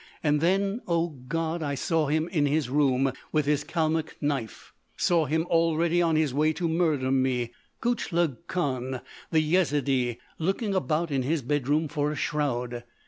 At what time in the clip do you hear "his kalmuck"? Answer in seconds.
3.45-4.15